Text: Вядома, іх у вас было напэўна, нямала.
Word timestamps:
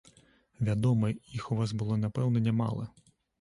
Вядома, 0.69 1.11
іх 1.41 1.49
у 1.51 1.59
вас 1.59 1.75
было 1.83 1.99
напэўна, 2.07 2.43
нямала. 2.49 2.89